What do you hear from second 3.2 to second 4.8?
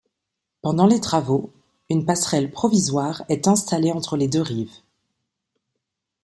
est installée entre les deux rives.